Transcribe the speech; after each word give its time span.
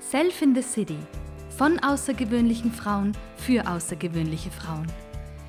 Self 0.00 0.40
in 0.40 0.54
the 0.54 0.62
City. 0.62 0.96
Von 1.58 1.78
außergewöhnlichen 1.78 2.72
Frauen 2.72 3.12
für 3.36 3.68
außergewöhnliche 3.68 4.50
Frauen. 4.50 4.86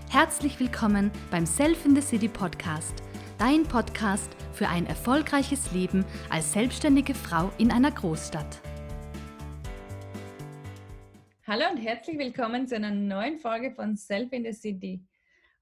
Herzlich 0.10 0.60
willkommen 0.60 1.10
beim 1.32 1.46
Self 1.46 1.86
in 1.86 1.96
the 1.96 2.02
City 2.02 2.28
Podcast, 2.28 3.02
dein 3.38 3.64
Podcast 3.64 4.36
für 4.52 4.68
ein 4.68 4.86
erfolgreiches 4.88 5.72
Leben 5.72 6.04
als 6.30 6.52
selbstständige 6.52 7.16
Frau 7.16 7.50
in 7.60 7.72
einer 7.72 7.92
Großstadt. 7.92 8.60
Hallo 11.48 11.64
und 11.72 11.78
herzlich 11.78 12.18
willkommen 12.18 12.68
zu 12.68 12.76
einer 12.76 12.92
neuen 12.92 13.40
Folge 13.40 13.72
von 13.72 13.96
Self 13.96 14.34
in 14.34 14.44
the 14.44 14.52
City. 14.52 15.02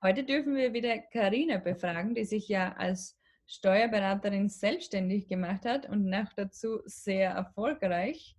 Heute 0.01 0.23
dürfen 0.23 0.55
wir 0.55 0.73
wieder 0.73 0.97
Karina 0.97 1.57
befragen, 1.57 2.15
die 2.15 2.25
sich 2.25 2.49
ja 2.49 2.73
als 2.73 3.15
Steuerberaterin 3.45 4.49
selbstständig 4.49 5.27
gemacht 5.27 5.63
hat 5.65 5.87
und 5.87 6.05
nach 6.05 6.33
dazu 6.33 6.81
sehr 6.85 7.29
erfolgreich. 7.29 8.35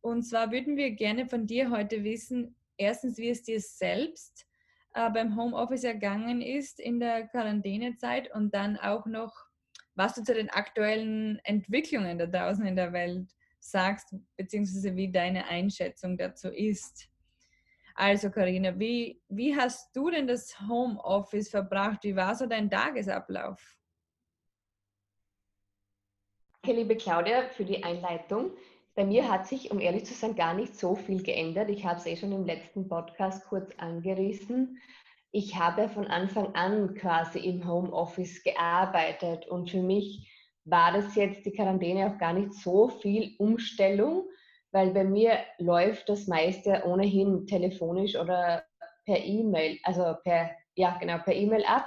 Und 0.00 0.22
zwar 0.22 0.50
würden 0.50 0.76
wir 0.76 0.92
gerne 0.92 1.26
von 1.26 1.46
dir 1.46 1.70
heute 1.70 2.04
wissen, 2.04 2.56
erstens, 2.76 3.18
wie 3.18 3.28
es 3.28 3.42
dir 3.42 3.60
selbst 3.60 4.46
äh, 4.94 5.10
beim 5.10 5.36
Homeoffice 5.36 5.84
ergangen 5.84 6.40
ist 6.40 6.80
in 6.80 7.00
der 7.00 7.28
Quarantänezeit 7.28 8.34
und 8.34 8.54
dann 8.54 8.76
auch 8.78 9.06
noch, 9.06 9.34
was 9.94 10.14
du 10.14 10.22
zu 10.22 10.34
den 10.34 10.50
aktuellen 10.50 11.38
Entwicklungen 11.44 12.18
da 12.18 12.26
draußen 12.26 12.64
in 12.66 12.76
der 12.76 12.92
Welt 12.92 13.30
sagst, 13.58 14.14
beziehungsweise 14.36 14.96
wie 14.96 15.12
deine 15.12 15.46
Einschätzung 15.46 16.16
dazu 16.16 16.48
ist. 16.48 17.08
Also 17.94 18.30
Karina, 18.30 18.78
wie, 18.78 19.20
wie 19.28 19.54
hast 19.54 19.94
du 19.94 20.10
denn 20.10 20.26
das 20.26 20.58
Homeoffice 20.60 21.50
verbracht? 21.50 22.02
Wie 22.02 22.16
war 22.16 22.34
so 22.34 22.46
dein 22.46 22.70
Tagesablauf? 22.70 23.76
Danke, 26.62 26.80
liebe 26.80 26.96
Claudia, 26.96 27.48
für 27.48 27.64
die 27.64 27.82
Einleitung. 27.84 28.52
Bei 28.94 29.04
mir 29.04 29.30
hat 29.30 29.46
sich, 29.46 29.70
um 29.70 29.80
ehrlich 29.80 30.04
zu 30.04 30.14
sein, 30.14 30.34
gar 30.34 30.54
nicht 30.54 30.76
so 30.76 30.94
viel 30.94 31.22
geändert. 31.22 31.70
Ich 31.70 31.84
habe 31.84 31.98
es 31.98 32.06
eh 32.06 32.16
schon 32.16 32.32
im 32.32 32.44
letzten 32.44 32.88
Podcast 32.88 33.46
kurz 33.46 33.72
angerissen. 33.78 34.78
Ich 35.32 35.56
habe 35.56 35.88
von 35.88 36.06
Anfang 36.06 36.54
an 36.54 36.94
quasi 36.94 37.38
im 37.38 37.66
Homeoffice 37.66 38.42
gearbeitet 38.42 39.46
und 39.46 39.70
für 39.70 39.82
mich 39.82 40.28
war 40.64 40.92
das 40.92 41.14
jetzt 41.14 41.46
die 41.46 41.52
Quarantäne 41.52 42.08
auch 42.08 42.18
gar 42.18 42.32
nicht 42.32 42.52
so 42.52 42.88
viel 42.88 43.34
Umstellung, 43.38 44.24
weil 44.72 44.90
bei 44.90 45.04
mir 45.04 45.38
läuft 45.58 46.08
das 46.08 46.26
meiste 46.26 46.82
ohnehin 46.84 47.46
telefonisch 47.46 48.16
oder 48.16 48.64
per 49.04 49.24
E-Mail, 49.24 49.78
also 49.84 50.14
per, 50.24 50.50
ja 50.74 50.98
genau, 50.98 51.18
per 51.18 51.34
E-Mail 51.34 51.64
ab. 51.64 51.86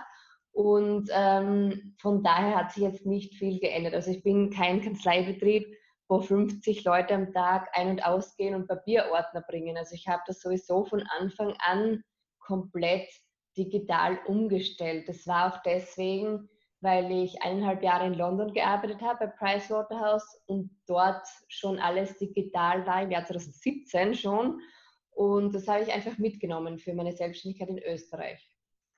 Und 0.53 1.09
ähm, 1.11 1.95
von 1.99 2.23
daher 2.23 2.55
hat 2.55 2.71
sich 2.71 2.83
jetzt 2.83 3.05
nicht 3.05 3.35
viel 3.35 3.59
geändert. 3.59 3.93
Also 3.93 4.11
ich 4.11 4.23
bin 4.23 4.51
kein 4.51 4.81
Kanzleibetrieb, 4.81 5.65
wo 6.13 6.21
50 6.21 6.83
Leute 6.83 7.15
am 7.15 7.33
Tag 7.33 7.69
ein- 7.73 7.89
und 7.89 8.05
ausgehen 8.05 8.53
und 8.53 8.67
Papierordner 8.67 9.41
bringen. 9.41 9.77
Also 9.77 9.95
ich 9.95 10.07
habe 10.07 10.21
das 10.27 10.41
sowieso 10.41 10.85
von 10.85 11.01
Anfang 11.19 11.55
an 11.57 12.03
komplett 12.37 13.09
digital 13.57 14.19
umgestellt. 14.27 15.09
Das 15.09 15.25
war 15.25 15.51
auch 15.51 15.63
deswegen, 15.63 16.47
weil 16.81 17.11
ich 17.11 17.41
eineinhalb 17.41 17.81
Jahre 17.81 18.05
in 18.05 18.13
London 18.13 18.53
gearbeitet 18.53 19.01
habe 19.01 19.25
bei 19.25 19.55
Pricewaterhouse 19.57 20.39
und 20.45 20.69
dort 20.85 21.25
schon 21.47 21.79
alles 21.79 22.15
digital 22.19 22.85
war, 22.85 23.01
im 23.01 23.09
Jahr 23.09 23.25
2017 23.25 24.13
schon. 24.13 24.59
Und 25.15 25.55
das 25.55 25.67
habe 25.67 25.81
ich 25.81 25.91
einfach 25.91 26.19
mitgenommen 26.19 26.77
für 26.77 26.93
meine 26.93 27.13
Selbstständigkeit 27.13 27.69
in 27.69 27.79
Österreich. 27.79 28.55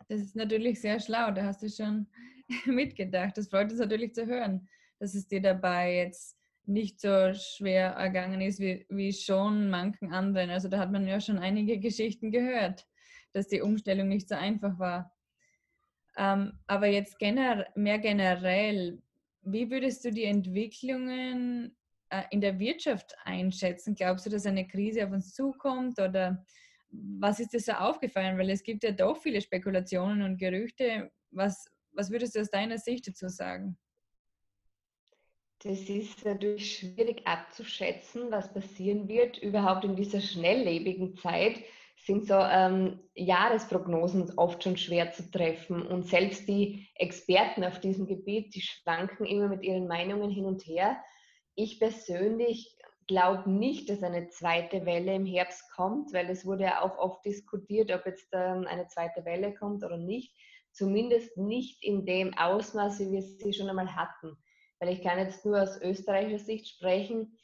Das 0.10 0.20
ist 0.20 0.36
natürlich 0.36 0.82
sehr 0.82 1.00
schlau, 1.00 1.32
da 1.32 1.46
hast 1.46 1.64
du 1.64 1.70
schon 1.70 2.08
mitgedacht. 2.66 3.38
Das 3.38 3.48
freut 3.48 3.72
uns 3.72 3.80
natürlich 3.80 4.14
zu 4.14 4.26
hören, 4.26 4.68
dass 5.00 5.16
es 5.16 5.30
dir 5.30 5.42
dabei 5.42 5.96
jetzt 5.96 6.38
nicht 6.68 7.00
so 7.00 7.34
schwer 7.34 7.92
ergangen 7.92 8.42
ist 8.42 8.60
wie, 8.60 8.86
wie 8.90 9.14
schon 9.14 9.70
manchen 9.70 10.12
anderen. 10.12 10.50
Also 10.50 10.68
da 10.68 10.80
hat 10.80 10.92
man 10.92 11.08
ja 11.08 11.20
schon 11.20 11.38
einige 11.38 11.80
Geschichten 11.80 12.32
gehört, 12.32 12.86
dass 13.34 13.48
die 13.48 13.62
Umstellung 13.62 14.08
nicht 14.08 14.30
so 14.30 14.36
einfach 14.36 14.80
war. 14.80 15.12
Ähm, 16.18 16.60
aber 16.68 16.88
jetzt 16.88 17.20
gener 17.20 17.68
mehr 17.76 18.00
generell, 18.00 19.02
wie 19.42 19.70
würdest 19.70 20.06
du 20.06 20.12
die 20.12 20.24
Entwicklungen 20.24 21.76
äh, 22.10 22.24
in 22.32 22.42
der 22.42 22.58
Wirtschaft 22.60 23.16
einschätzen? 23.24 23.96
Glaubst 23.96 24.26
du, 24.26 24.30
dass 24.30 24.46
eine 24.46 24.68
Krise 24.68 25.06
auf 25.06 25.12
uns 25.12 25.34
zukommt 25.34 26.00
oder 26.00 26.46
was 26.90 27.40
ist 27.40 27.54
dir 27.54 27.60
so 27.60 27.74
aufgefallen? 27.74 28.38
Weil 28.38 28.50
es 28.50 28.64
gibt 28.64 28.84
ja 28.84 28.92
doch 28.92 29.18
viele 29.18 29.42
Spekulationen 29.42 30.22
und 30.22 30.38
Gerüchte. 30.38 31.12
Was, 31.32 31.66
was 31.92 32.10
würdest 32.10 32.36
du 32.36 32.42
aus 32.42 32.50
deiner 32.50 32.78
Sicht 32.78 33.08
dazu 33.08 33.28
sagen? 33.28 33.78
Das 35.68 35.90
ist 35.90 36.24
natürlich 36.24 36.78
schwierig 36.78 37.26
abzuschätzen, 37.26 38.30
was 38.30 38.54
passieren 38.54 39.08
wird, 39.08 39.40
überhaupt 39.40 39.84
in 39.84 39.96
dieser 39.96 40.22
schnelllebigen 40.22 41.16
Zeit 41.16 41.56
sind 41.98 42.28
so 42.28 42.36
ähm, 42.36 43.00
Jahresprognosen 43.16 44.38
oft 44.38 44.62
schon 44.62 44.78
schwer 44.78 45.12
zu 45.12 45.24
treffen. 45.32 45.82
Und 45.82 46.06
selbst 46.06 46.48
die 46.48 46.88
Experten 46.94 47.64
auf 47.64 47.80
diesem 47.80 48.06
Gebiet, 48.06 48.54
die 48.54 48.62
schwanken 48.62 49.26
immer 49.26 49.48
mit 49.48 49.64
ihren 49.64 49.88
Meinungen 49.88 50.30
hin 50.30 50.46
und 50.46 50.62
her. 50.68 51.02
Ich 51.56 51.80
persönlich 51.80 52.78
glaube 53.08 53.50
nicht, 53.50 53.90
dass 53.90 54.04
eine 54.04 54.28
zweite 54.28 54.86
Welle 54.86 55.16
im 55.16 55.26
Herbst 55.26 55.64
kommt, 55.76 56.14
weil 56.14 56.30
es 56.30 56.46
wurde 56.46 56.66
ja 56.66 56.84
auch 56.84 57.00
oft 57.00 57.26
diskutiert, 57.26 57.92
ob 57.92 58.06
jetzt 58.06 58.28
ähm, 58.34 58.68
eine 58.68 58.86
zweite 58.86 59.26
Welle 59.26 59.56
kommt 59.56 59.84
oder 59.84 59.98
nicht. 59.98 60.32
Zumindest 60.74 61.36
nicht 61.38 61.84
in 61.84 62.06
dem 62.06 62.36
Ausmaß, 62.36 63.00
wie 63.00 63.14
wir 63.14 63.24
sie 63.24 63.52
schon 63.52 63.70
einmal 63.70 63.96
hatten. 63.96 64.38
Weil 64.80 64.90
ich 64.90 65.02
kann 65.02 65.20
jetzt 65.20 65.46
nur 65.46 65.62
aus 65.62 65.82
österreichischer 65.82 66.44
Sicht 66.44 66.68
sprechen 66.68 67.38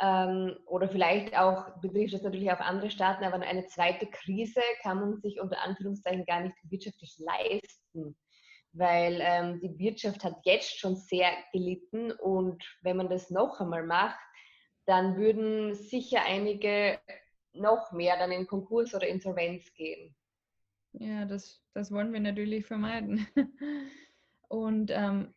ähm, 0.00 0.56
oder 0.66 0.88
vielleicht 0.88 1.36
auch 1.36 1.80
betrifft 1.80 2.14
das 2.14 2.22
natürlich 2.22 2.50
auf 2.50 2.60
andere 2.60 2.90
Staaten, 2.90 3.24
aber 3.24 3.40
eine 3.40 3.66
zweite 3.66 4.06
Krise 4.06 4.60
kann 4.82 4.98
man 4.98 5.20
sich 5.20 5.40
unter 5.40 5.60
Anführungszeichen 5.62 6.24
gar 6.24 6.40
nicht 6.40 6.56
wirtschaftlich 6.64 7.16
leisten, 7.18 8.16
weil 8.72 9.18
ähm, 9.20 9.60
die 9.60 9.78
Wirtschaft 9.78 10.24
hat 10.24 10.36
jetzt 10.44 10.78
schon 10.78 10.96
sehr 10.96 11.30
gelitten 11.52 12.12
und 12.12 12.62
wenn 12.82 12.96
man 12.96 13.08
das 13.08 13.30
noch 13.30 13.60
einmal 13.60 13.86
macht, 13.86 14.18
dann 14.86 15.16
würden 15.16 15.74
sicher 15.74 16.22
einige 16.26 16.98
noch 17.52 17.92
mehr 17.92 18.18
dann 18.18 18.32
in 18.32 18.46
Konkurs 18.46 18.94
oder 18.94 19.06
Insolvenz 19.06 19.72
gehen. 19.74 20.14
Ja, 20.92 21.24
das, 21.24 21.62
das 21.72 21.90
wollen 21.90 22.12
wir 22.12 22.20
natürlich 22.20 22.66
vermeiden. 22.66 23.26
Und 24.48 24.90
ähm, 24.92 25.34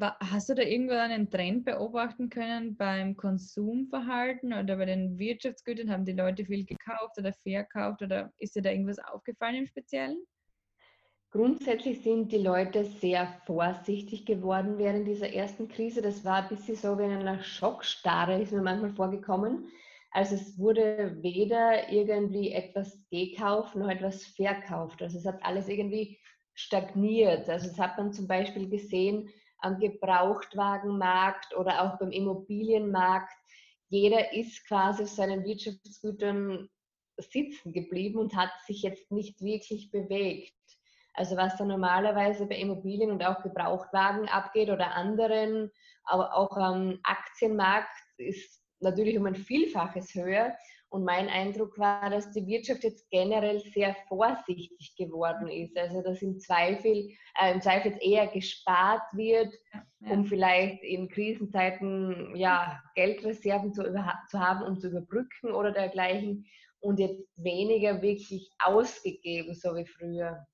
Hast 0.00 0.50
du 0.50 0.54
da 0.54 0.62
irgendwo 0.62 0.94
einen 0.94 1.30
Trend 1.30 1.64
beobachten 1.64 2.28
können 2.28 2.76
beim 2.76 3.16
Konsumverhalten 3.16 4.52
oder 4.52 4.76
bei 4.76 4.84
den 4.84 5.18
Wirtschaftsgütern? 5.18 5.90
Haben 5.90 6.04
die 6.04 6.12
Leute 6.12 6.44
viel 6.44 6.66
gekauft 6.66 7.16
oder 7.18 7.32
verkauft 7.32 8.02
oder 8.02 8.30
ist 8.36 8.54
dir 8.54 8.62
da 8.62 8.70
irgendwas 8.70 8.98
aufgefallen 8.98 9.56
im 9.56 9.66
Speziellen? 9.66 10.18
Grundsätzlich 11.30 12.02
sind 12.02 12.32
die 12.32 12.38
Leute 12.38 12.84
sehr 12.84 13.26
vorsichtig 13.46 14.26
geworden 14.26 14.78
während 14.78 15.06
dieser 15.06 15.32
ersten 15.32 15.68
Krise. 15.68 16.02
Das 16.02 16.24
war 16.24 16.42
ein 16.42 16.48
bisschen 16.48 16.76
so 16.76 16.98
wie 16.98 17.04
in 17.04 17.10
einer 17.10 17.42
Schockstarre, 17.42 18.40
ist 18.40 18.52
mir 18.52 18.62
manchmal 18.62 18.94
vorgekommen. 18.94 19.68
Also 20.10 20.36
es 20.36 20.58
wurde 20.58 21.16
weder 21.22 21.90
irgendwie 21.90 22.52
etwas 22.52 23.06
gekauft 23.10 23.74
noch 23.76 23.88
etwas 23.90 24.24
verkauft. 24.24 25.02
Also 25.02 25.18
es 25.18 25.26
hat 25.26 25.42
alles 25.44 25.68
irgendwie 25.68 26.18
stagniert. 26.54 27.48
Also 27.48 27.68
das 27.68 27.78
hat 27.78 27.98
man 27.98 28.12
zum 28.12 28.26
Beispiel 28.26 28.68
gesehen, 28.68 29.28
am 29.58 29.78
Gebrauchtwagenmarkt 29.78 31.56
oder 31.56 31.82
auch 31.82 31.98
beim 31.98 32.10
Immobilienmarkt. 32.10 33.32
Jeder 33.88 34.32
ist 34.32 34.66
quasi 34.66 35.04
auf 35.04 35.08
seinen 35.08 35.44
Wirtschaftsgütern 35.44 36.68
sitzen 37.16 37.72
geblieben 37.72 38.18
und 38.18 38.36
hat 38.36 38.52
sich 38.66 38.82
jetzt 38.82 39.10
nicht 39.10 39.40
wirklich 39.40 39.90
bewegt. 39.90 40.54
Also 41.14 41.36
was 41.36 41.56
da 41.56 41.64
normalerweise 41.64 42.46
bei 42.46 42.56
Immobilien 42.56 43.10
und 43.10 43.24
auch 43.24 43.42
Gebrauchtwagen 43.42 44.28
abgeht 44.28 44.70
oder 44.70 44.94
anderen, 44.94 45.70
aber 46.04 46.34
auch 46.34 46.56
am 46.56 47.00
Aktienmarkt 47.02 47.90
ist 48.18 48.62
natürlich 48.80 49.18
um 49.18 49.26
ein 49.26 49.34
Vielfaches 49.34 50.14
höher. 50.14 50.56
Und 50.90 51.04
mein 51.04 51.28
Eindruck 51.28 51.78
war, 51.78 52.08
dass 52.08 52.30
die 52.30 52.46
Wirtschaft 52.46 52.82
jetzt 52.82 53.10
generell 53.10 53.60
sehr 53.60 53.94
vorsichtig 54.08 54.94
geworden 54.96 55.48
ist. 55.48 55.76
Also 55.76 56.02
dass 56.02 56.22
im 56.22 56.38
Zweifel, 56.38 57.10
äh, 57.38 57.52
im 57.52 57.60
Zweifel 57.60 57.92
jetzt 57.92 58.02
eher 58.02 58.26
gespart 58.28 59.02
wird, 59.12 59.52
ja. 60.00 60.12
um 60.12 60.24
vielleicht 60.24 60.82
in 60.82 61.08
Krisenzeiten 61.08 62.34
ja, 62.36 62.82
Geldreserven 62.94 63.74
zu, 63.74 63.82
zu 64.30 64.40
haben, 64.40 64.62
um 64.62 64.78
zu 64.78 64.88
überbrücken 64.88 65.52
oder 65.52 65.72
dergleichen. 65.72 66.46
Und 66.80 67.00
jetzt 67.00 67.28
weniger 67.36 68.00
wirklich 68.00 68.50
ausgegeben, 68.60 69.52
so 69.52 69.74
wie 69.74 69.86
früher. 69.86 70.46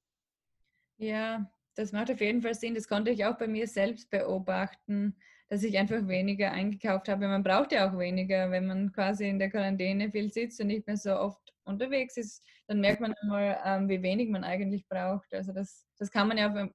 Ja, 0.97 1.47
das 1.75 1.93
macht 1.93 2.11
auf 2.11 2.21
jeden 2.21 2.43
Fall 2.43 2.55
Sinn. 2.55 2.75
Das 2.75 2.89
konnte 2.89 3.11
ich 3.11 3.25
auch 3.25 3.37
bei 3.37 3.49
mir 3.49 3.67
selbst 3.67 4.11
beobachten 4.11 5.17
dass 5.49 5.63
ich 5.63 5.79
einfach 5.79 6.07
weniger 6.09 6.53
eingekauft 6.53 7.09
habe. 7.09 7.29
Man 7.29 7.43
braucht 7.43 7.73
ja 7.73 7.89
auch 7.89 7.99
weniger, 7.99 8.51
wenn 8.51 8.67
man 8.67 8.93
quasi 8.93 9.29
in 9.29 9.39
der 9.39 9.51
Quarantäne 9.51 10.11
viel 10.11 10.33
sitzt 10.33 10.61
und 10.61 10.69
nicht 10.69 10.87
mehr 10.87 10.97
so 10.97 11.17
oft 11.17 11.55
unterwegs 11.65 12.17
ist, 12.17 12.45
dann 12.67 12.81
merkt 12.81 13.01
man 13.01 13.15
einmal, 13.23 13.59
ähm, 13.65 13.89
wie 13.89 14.03
wenig 14.03 14.31
man 14.31 14.45
eigentlich 14.45 14.87
braucht. 14.89 15.33
Also 15.33 15.53
das, 15.53 15.87
das 15.99 16.11
kann 16.11 16.29
man 16.29 16.39
ja 16.39 16.51
auch 16.51 16.57
im, 16.57 16.75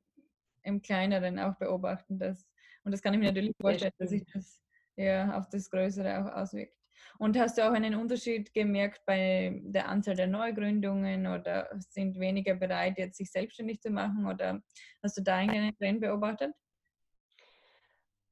im 0.63 0.81
Kleineren 0.81 1.39
auch 1.39 1.55
beobachten. 1.55 2.19
Dass, 2.19 2.47
und 2.83 2.91
das 2.91 3.01
kann 3.01 3.13
ich 3.13 3.19
mir 3.19 3.27
natürlich 3.27 3.55
vorstellen, 3.59 3.91
dass 3.97 4.11
sich 4.11 4.23
das 4.33 4.59
ja, 4.95 5.37
auf 5.37 5.49
das 5.49 5.69
Größere 5.69 6.19
auch 6.19 6.31
auswirkt. 6.33 6.78
Und 7.17 7.37
hast 7.37 7.57
du 7.57 7.67
auch 7.67 7.73
einen 7.73 7.95
Unterschied 7.95 8.53
gemerkt 8.53 9.01
bei 9.05 9.61
der 9.63 9.89
Anzahl 9.89 10.15
der 10.15 10.27
Neugründungen 10.27 11.27
oder 11.27 11.69
sind 11.79 12.19
weniger 12.19 12.55
bereit, 12.55 12.97
jetzt 12.97 13.17
sich 13.17 13.31
selbstständig 13.31 13.81
zu 13.81 13.89
machen 13.89 14.25
oder 14.25 14.61
hast 15.03 15.17
du 15.17 15.21
da 15.21 15.35
einen 15.35 15.75
Trend 15.77 16.01
beobachtet? 16.01 16.53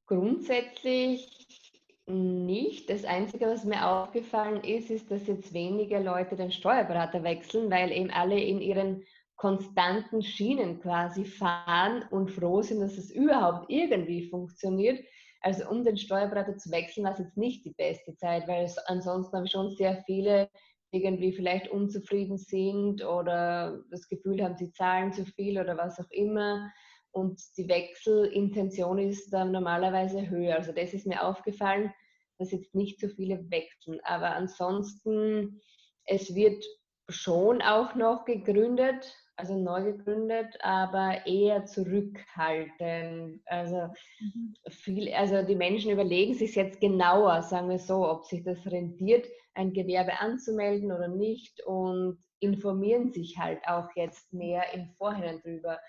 Grundsätzlich 0.06 1.74
nicht. 2.06 2.90
Das 2.90 3.04
Einzige, 3.04 3.48
was 3.48 3.66
mir 3.66 3.86
aufgefallen 3.86 4.64
ist, 4.64 4.90
ist, 4.90 5.12
dass 5.12 5.28
jetzt 5.28 5.54
weniger 5.54 6.00
Leute 6.00 6.38
den 6.38 6.52
Steuerberater 6.52 7.24
wechseln, 7.24 7.70
weil 7.70 7.92
eben 7.92 8.10
alle 8.10 8.40
in 8.40 8.62
ihren 8.62 9.04
konstanten 9.36 10.24
Schienen 10.24 10.82
quasi 10.82 11.26
fahren 11.26 12.04
und 12.10 12.32
froh 12.32 12.62
sind, 12.62 12.80
dass 12.80 12.98
es 12.98 13.12
überhaupt 13.12 13.70
irgendwie 13.70 14.30
funktioniert. 14.30 15.04
Also 15.42 15.70
um 15.70 15.84
den 15.84 15.98
Steuerberater 15.98 16.58
zu 16.58 16.72
wechseln, 16.72 17.06
war 17.06 17.14
es 17.14 17.20
jetzt 17.20 17.38
nicht 17.38 17.66
die 17.66 17.74
beste 17.74 18.16
Zeit, 18.16 18.48
weil 18.48 18.66
es, 18.66 18.78
ansonsten 18.78 19.36
habe 19.36 19.46
ich 19.46 19.52
schon 19.52 19.76
sehr 19.76 20.04
viele 20.06 20.50
irgendwie 20.92 21.34
vielleicht 21.34 21.70
unzufrieden 21.70 22.38
sind 22.38 23.04
oder 23.04 23.84
das 23.92 24.08
Gefühl 24.08 24.44
haben, 24.44 24.56
sie 24.56 24.72
zahlen 24.72 25.12
zu 25.12 25.26
viel 25.26 25.60
oder 25.60 25.78
was 25.78 26.00
auch 26.00 26.10
immer. 26.12 26.72
Und 27.12 27.42
die 27.58 27.68
Wechselintention 27.68 28.98
ist 29.00 29.32
dann 29.32 29.52
normalerweise 29.52 30.30
höher. 30.30 30.56
Also 30.56 30.72
das 30.72 30.94
ist 30.94 31.08
mir 31.08 31.24
aufgefallen, 31.24 31.94
dass 32.38 32.52
jetzt 32.52 32.76
nicht 32.76 33.00
so 33.00 33.10
viele 33.10 33.50
wechseln. 33.50 34.00
Aber 34.04 34.32
ansonsten, 34.32 35.62
es 36.06 36.34
wird 36.36 36.64
schon 37.10 37.62
auch 37.62 37.96
noch 37.96 38.26
gegründet, 38.26 39.14
also 39.38 39.56
neu 39.56 39.84
gegründet, 39.84 40.58
aber 40.62 41.26
eher 41.26 41.66
zurückhaltend. 41.66 43.42
Also 43.46 43.90
mhm. 44.20 44.56
viel, 44.70 45.14
also 45.14 45.44
die 45.44 45.56
Menschen 45.56 45.92
überlegen 45.92 46.34
sich 46.34 46.56
jetzt 46.56 46.82
genauer, 46.82 47.44
sagen 47.44 47.70
wir 47.70 47.80
so, 47.80 48.10
ob 48.10 48.26
sich 48.26 48.44
das 48.44 48.66
rentiert, 48.66 49.28
ein 49.54 49.74
Gewerbe 49.74 50.20
anzumelden 50.20 50.92
oder 50.92 51.08
nicht 51.08 51.64
und 51.66 52.18
informieren 52.40 53.12
sich 53.12 53.38
halt 53.38 53.60
auch 53.68 53.90
jetzt 53.96 54.32
mehr 54.34 54.74
im 54.74 54.90
Vorhinein 54.98 55.40
drüber. 55.42 55.80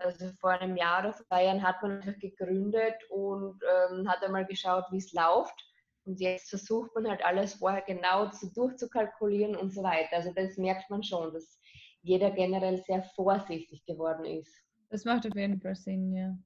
Also 0.00 0.28
vor 0.40 0.50
einem 0.50 0.76
Jahr 0.76 1.00
oder 1.00 1.14
zwei 1.14 1.44
Jahren 1.44 1.62
hat 1.62 1.82
man 1.82 2.00
einfach 2.00 2.18
gegründet 2.20 2.94
und 3.08 3.60
ähm, 3.62 4.08
hat 4.08 4.22
einmal 4.22 4.46
geschaut, 4.46 4.84
wie 4.90 4.98
es 4.98 5.12
läuft. 5.12 5.54
Und 6.04 6.20
jetzt 6.20 6.50
versucht 6.50 6.94
man 6.94 7.08
halt 7.08 7.24
alles 7.24 7.54
vorher 7.54 7.82
genau 7.82 8.30
zu, 8.30 8.52
durchzukalkulieren 8.52 9.56
und 9.56 9.72
so 9.72 9.82
weiter. 9.82 10.16
Also 10.16 10.32
das 10.32 10.56
merkt 10.56 10.88
man 10.88 11.02
schon, 11.02 11.32
dass 11.32 11.58
jeder 12.06 12.30
generell 12.30 12.78
sehr 12.78 13.02
vorsichtig 13.02 13.84
geworden 13.84 14.24
ist. 14.24 14.52
Das 14.90 15.04
macht 15.04 15.26
auf 15.26 15.34
jeden 15.34 15.60
Fall 15.60 15.74
Sinn, 15.74 16.12
ja. 16.12 16.36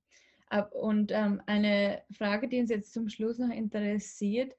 Und 0.72 1.12
ähm, 1.12 1.40
eine 1.46 2.02
Frage, 2.10 2.48
die 2.48 2.60
uns 2.60 2.70
jetzt 2.70 2.92
zum 2.92 3.08
Schluss 3.08 3.38
noch 3.38 3.54
interessiert, 3.54 4.52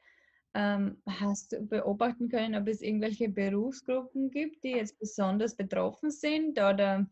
ähm, 0.54 1.02
hast 1.08 1.52
du 1.52 1.62
beobachten 1.62 2.30
können, 2.30 2.56
ob 2.56 2.68
es 2.68 2.82
irgendwelche 2.82 3.30
Berufsgruppen 3.30 4.32
gibt, 4.32 4.64
die 4.64 4.72
jetzt 4.72 5.00
besonders 5.00 5.56
betroffen 5.56 6.12
sind? 6.12 6.60
Oder 6.60 7.08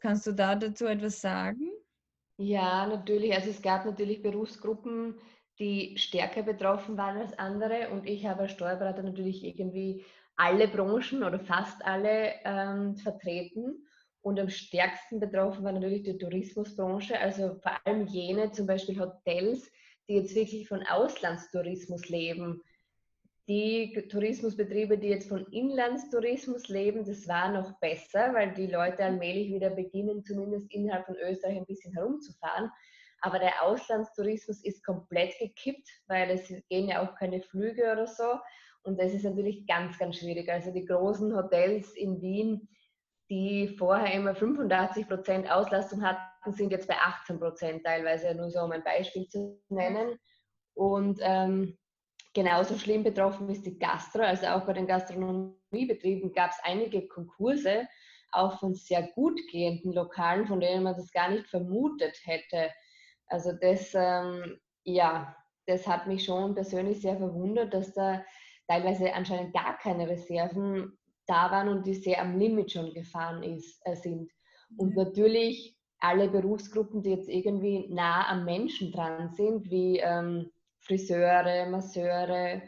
kannst 0.00 0.26
du 0.26 0.32
da 0.32 0.54
dazu 0.54 0.86
etwas 0.86 1.20
sagen? 1.20 1.70
Ja, 2.38 2.86
natürlich. 2.86 3.34
Also 3.34 3.50
es 3.50 3.62
gab 3.62 3.84
natürlich 3.84 4.22
Berufsgruppen, 4.22 5.14
die 5.58 5.96
stärker 5.96 6.42
betroffen 6.42 6.96
waren 6.96 7.18
als 7.18 7.38
andere. 7.38 7.90
Und 7.90 8.06
ich 8.06 8.26
habe 8.26 8.42
als 8.42 8.52
Steuerberater 8.52 9.02
natürlich 9.02 9.44
irgendwie 9.44 10.04
alle 10.36 10.68
Branchen 10.68 11.24
oder 11.24 11.40
fast 11.40 11.84
alle 11.84 12.34
ähm, 12.44 12.96
vertreten. 12.96 13.86
Und 14.20 14.40
am 14.40 14.50
stärksten 14.50 15.20
betroffen 15.20 15.64
war 15.64 15.72
natürlich 15.72 16.02
die 16.02 16.18
Tourismusbranche, 16.18 17.18
also 17.18 17.54
vor 17.62 17.78
allem 17.84 18.06
jene, 18.06 18.50
zum 18.50 18.66
Beispiel 18.66 18.98
Hotels, 18.98 19.70
die 20.08 20.14
jetzt 20.14 20.34
wirklich 20.34 20.68
von 20.68 20.82
Auslandstourismus 20.84 22.08
leben. 22.08 22.62
Die 23.48 23.92
Tourismusbetriebe, 24.10 24.98
die 24.98 25.08
jetzt 25.08 25.28
von 25.28 25.46
Inlandstourismus 25.52 26.66
leben, 26.66 27.04
das 27.04 27.28
war 27.28 27.52
noch 27.52 27.78
besser, 27.78 28.34
weil 28.34 28.52
die 28.54 28.66
Leute 28.66 29.04
allmählich 29.04 29.52
wieder 29.52 29.70
beginnen, 29.70 30.24
zumindest 30.24 30.72
innerhalb 30.72 31.06
von 31.06 31.16
Österreich 31.16 31.58
ein 31.58 31.66
bisschen 31.66 31.92
herumzufahren. 31.92 32.72
Aber 33.20 33.38
der 33.38 33.62
Auslandstourismus 33.62 34.64
ist 34.64 34.84
komplett 34.84 35.38
gekippt, 35.38 35.88
weil 36.08 36.30
es 36.30 36.48
gehen 36.68 36.88
ja 36.88 37.02
auch 37.02 37.14
keine 37.14 37.40
Flüge 37.40 37.92
oder 37.92 38.08
so. 38.08 38.24
Und 38.86 39.00
das 39.00 39.12
ist 39.12 39.24
natürlich 39.24 39.66
ganz, 39.66 39.98
ganz 39.98 40.16
schwierig. 40.16 40.48
Also 40.48 40.72
die 40.72 40.84
großen 40.84 41.36
Hotels 41.36 41.92
in 41.94 42.20
Wien, 42.22 42.68
die 43.28 43.68
vorher 43.76 44.14
immer 44.14 44.34
85 44.34 45.08
Prozent 45.08 45.50
Auslastung 45.50 46.02
hatten, 46.02 46.52
sind 46.52 46.70
jetzt 46.70 46.86
bei 46.86 46.96
18 46.96 47.40
Prozent 47.40 47.84
teilweise, 47.84 48.34
nur 48.34 48.50
so 48.50 48.60
um 48.60 48.70
ein 48.70 48.84
Beispiel 48.84 49.26
zu 49.28 49.60
nennen. 49.68 50.18
Und 50.74 51.18
ähm, 51.22 51.76
genauso 52.32 52.78
schlimm 52.78 53.02
betroffen 53.02 53.48
ist 53.48 53.66
die 53.66 53.78
Gastro. 53.78 54.22
Also 54.22 54.46
auch 54.46 54.64
bei 54.64 54.74
den 54.74 54.86
Gastronomiebetrieben 54.86 56.32
gab 56.32 56.52
es 56.52 56.58
einige 56.62 57.08
Konkurse, 57.08 57.88
auch 58.30 58.60
von 58.60 58.74
sehr 58.74 59.08
gut 59.14 59.40
gehenden 59.50 59.92
Lokalen, 59.92 60.46
von 60.46 60.60
denen 60.60 60.84
man 60.84 60.94
das 60.94 61.10
gar 61.10 61.30
nicht 61.30 61.48
vermutet 61.48 62.16
hätte. 62.24 62.70
Also 63.26 63.52
das, 63.60 63.92
ähm, 63.94 64.60
ja, 64.84 65.34
das 65.66 65.86
hat 65.88 66.06
mich 66.06 66.24
schon 66.24 66.54
persönlich 66.54 67.00
sehr 67.00 67.16
verwundert, 67.16 67.74
dass 67.74 67.92
da 67.92 68.22
teilweise 68.68 69.12
anscheinend 69.14 69.54
gar 69.54 69.78
keine 69.78 70.08
Reserven 70.08 70.98
da 71.26 71.50
waren 71.50 71.68
und 71.68 71.86
die 71.86 71.94
sehr 71.94 72.20
am 72.20 72.38
Limit 72.38 72.72
schon 72.72 72.92
gefahren 72.94 73.42
ist, 73.42 73.80
äh, 73.84 73.96
sind. 73.96 74.30
Und 74.76 74.90
mhm. 74.90 74.96
natürlich 74.96 75.76
alle 75.98 76.28
Berufsgruppen, 76.28 77.02
die 77.02 77.10
jetzt 77.10 77.28
irgendwie 77.28 77.88
nah 77.88 78.28
am 78.28 78.44
Menschen 78.44 78.92
dran 78.92 79.30
sind, 79.30 79.70
wie 79.70 79.98
ähm, 79.98 80.50
Friseure, 80.80 81.68
Masseure, 81.68 82.62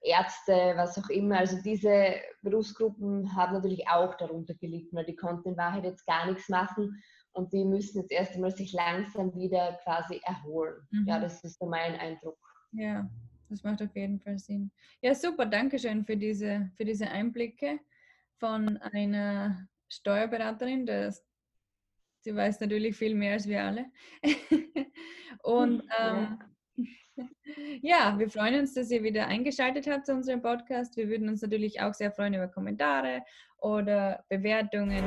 Ärzte, 0.00 0.74
was 0.76 0.98
auch 0.98 1.08
immer. 1.10 1.38
Also 1.38 1.60
diese 1.62 2.14
Berufsgruppen 2.42 3.34
haben 3.34 3.54
natürlich 3.54 3.88
auch 3.88 4.14
darunter 4.16 4.54
gelitten, 4.54 4.96
weil 4.96 5.04
die 5.04 5.16
konnten 5.16 5.50
in 5.50 5.56
Wahrheit 5.56 5.84
jetzt 5.84 6.06
gar 6.06 6.26
nichts 6.26 6.48
machen 6.48 7.02
und 7.32 7.52
die 7.52 7.64
müssen 7.64 8.00
jetzt 8.00 8.12
erst 8.12 8.34
einmal 8.34 8.50
sich 8.50 8.72
langsam 8.72 9.34
wieder 9.34 9.78
quasi 9.84 10.20
erholen. 10.24 10.76
Mhm. 10.90 11.06
Ja, 11.06 11.20
das 11.20 11.42
ist 11.44 11.58
so 11.58 11.66
mein 11.66 11.96
Eindruck. 11.96 12.38
Ja, 12.72 13.08
das 13.48 13.62
macht 13.62 13.82
auf 13.82 13.94
jeden 13.94 14.20
Fall 14.20 14.38
Sinn. 14.38 14.70
Ja, 15.00 15.14
super, 15.14 15.46
danke 15.46 15.78
schön 15.78 16.04
für 16.04 16.16
diese, 16.16 16.70
für 16.76 16.84
diese 16.84 17.10
Einblicke 17.10 17.80
von 18.38 18.76
einer 18.78 19.68
Steuerberaterin. 19.88 20.86
Das, 20.86 21.24
sie 22.20 22.34
weiß 22.34 22.60
natürlich 22.60 22.96
viel 22.96 23.14
mehr 23.14 23.34
als 23.34 23.48
wir 23.48 23.64
alle. 23.64 23.86
Und 25.42 25.82
ähm, 25.98 26.38
ja. 27.82 28.18
wir 28.18 28.28
freuen 28.30 28.60
uns, 28.60 28.74
dass 28.74 28.90
ihr 28.90 29.02
wieder 29.02 29.26
eingeschaltet 29.26 29.86
habt 29.86 30.06
zu 30.06 30.12
unserem 30.12 30.42
Podcast. 30.42 30.96
Wir 30.96 31.08
würden 31.08 31.28
uns 31.28 31.42
natürlich 31.42 31.80
auch 31.80 31.94
sehr 31.94 32.12
freuen 32.12 32.34
über 32.34 32.48
Kommentare 32.48 33.22
oder 33.58 34.24
Bewertungen. 34.28 35.04